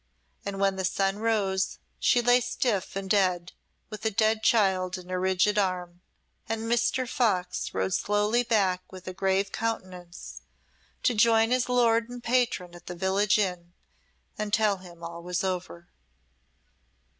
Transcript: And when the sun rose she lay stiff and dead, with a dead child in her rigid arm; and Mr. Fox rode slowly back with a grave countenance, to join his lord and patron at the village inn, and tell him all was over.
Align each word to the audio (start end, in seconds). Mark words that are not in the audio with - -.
And 0.43 0.59
when 0.59 0.77
the 0.77 0.83
sun 0.83 1.19
rose 1.19 1.77
she 1.99 2.23
lay 2.23 2.41
stiff 2.41 2.95
and 2.95 3.07
dead, 3.07 3.51
with 3.91 4.03
a 4.03 4.09
dead 4.09 4.41
child 4.41 4.97
in 4.97 5.09
her 5.09 5.19
rigid 5.19 5.59
arm; 5.59 6.01
and 6.49 6.63
Mr. 6.63 7.07
Fox 7.07 7.71
rode 7.71 7.93
slowly 7.93 8.41
back 8.41 8.91
with 8.91 9.07
a 9.07 9.13
grave 9.13 9.51
countenance, 9.51 10.41
to 11.03 11.13
join 11.13 11.51
his 11.51 11.69
lord 11.69 12.09
and 12.09 12.23
patron 12.23 12.73
at 12.73 12.87
the 12.87 12.95
village 12.95 13.37
inn, 13.37 13.73
and 14.39 14.51
tell 14.51 14.77
him 14.77 15.03
all 15.03 15.21
was 15.21 15.43
over. 15.43 15.87